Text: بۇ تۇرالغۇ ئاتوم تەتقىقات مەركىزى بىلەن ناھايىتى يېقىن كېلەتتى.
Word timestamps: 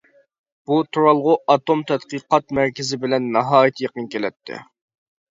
بۇ 0.69 0.75
تۇرالغۇ 0.95 1.33
ئاتوم 1.53 1.83
تەتقىقات 1.91 2.53
مەركىزى 2.59 2.99
بىلەن 3.03 3.27
ناھايىتى 3.35 3.85
يېقىن 3.85 4.09
كېلەتتى. 4.15 4.59